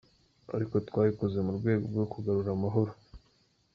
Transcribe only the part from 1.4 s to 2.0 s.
mu rwego